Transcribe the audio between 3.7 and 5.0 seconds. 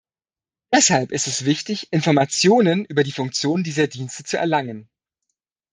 Dienste zu erlangen.